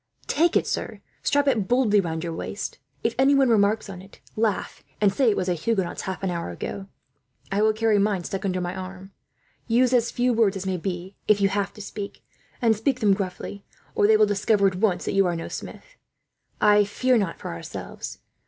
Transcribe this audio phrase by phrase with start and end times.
[0.25, 0.99] "Take it, sir.
[1.21, 2.79] Strap it boldly round your waist.
[3.03, 6.49] If anyone remarks on it, laugh, and say it was a Huguenot's half an hour
[6.49, 6.87] ago.
[7.51, 9.11] I will carry mine stuck under my arm.
[9.67, 12.23] "Use as few words as may be, if you have to speak;
[12.63, 15.85] and speak them gruffly, or they will discover at once that you are no smith.
[16.59, 18.17] I fear not for ourselves.